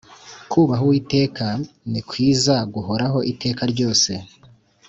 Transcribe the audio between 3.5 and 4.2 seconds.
ryose